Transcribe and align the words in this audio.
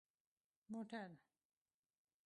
🚘 0.65 0.65
موټر 0.73 1.09